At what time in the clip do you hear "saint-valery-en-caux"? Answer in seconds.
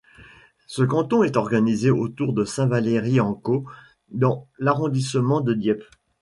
2.43-3.67